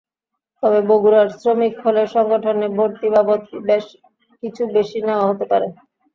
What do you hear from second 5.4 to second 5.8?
পারে।